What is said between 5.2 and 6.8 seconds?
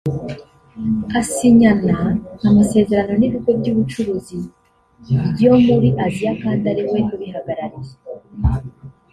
byo muri Asia kandi